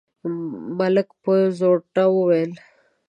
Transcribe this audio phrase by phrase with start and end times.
[0.77, 2.51] ملک په زوټه وويل: